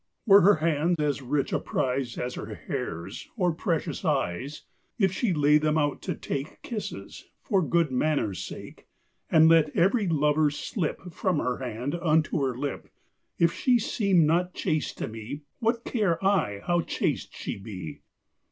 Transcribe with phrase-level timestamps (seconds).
[0.25, 4.63] Were her hand as rich a prize As her hairs, or precious eyes,
[4.97, 8.87] If she lay them out to take Kisses, for good manners' sake:
[9.29, 12.89] And let every lover skip From her hand unto her lip;
[13.37, 18.01] If she seem not chaste to me, What care I how chaste she be?